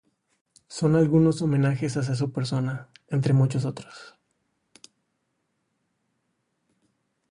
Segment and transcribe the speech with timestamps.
[0.67, 4.17] Son algunos homenajes hacia su persona, entre muchos otros.